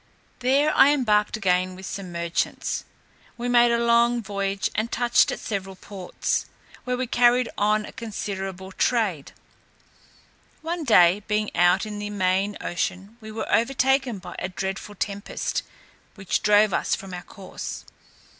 [0.39, 2.85] There I embarked again with some merchants.
[3.37, 6.47] We made a long voyage, and touched at several ports,
[6.85, 9.31] where we carried on a considerable trade.
[10.63, 15.61] One day, being out in the main ocean, we were overtaken by a dreadful tempest,
[16.15, 17.85] which drove us from our course.